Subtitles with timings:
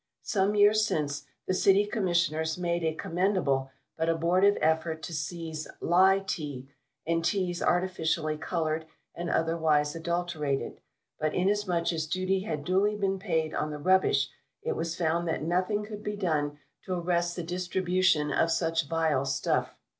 [0.23, 6.23] Some years since, the City Commissioners made a commendable but abortive effort to seize "Lie
[6.25, 6.67] Tea"
[7.05, 10.81] and Teas artificially coloured and otherwise adulterated;
[11.19, 14.29] but inasmuch as duty had duly been paid on the rubbish,
[14.63, 19.23] it was found that nothing could be done to arrest the distribution of such vile
[19.23, 19.75] stuff.